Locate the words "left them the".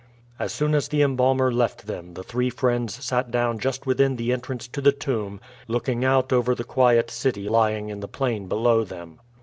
1.51-2.23